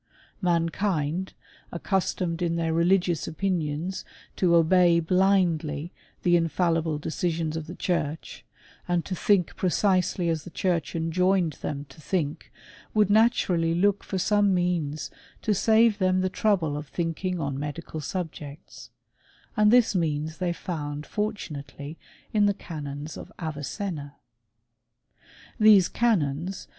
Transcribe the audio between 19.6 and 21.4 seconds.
this means they found for